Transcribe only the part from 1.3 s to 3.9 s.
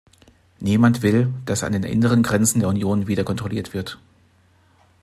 dass an den inneren Grenzen der Union wieder kontrolliert